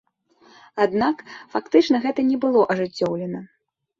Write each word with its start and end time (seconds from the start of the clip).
Аднак, 0.85 1.19
фактычна 1.53 2.01
гэта 2.05 2.25
не 2.31 2.37
было 2.45 2.61
ажыццёўлена. 2.75 3.45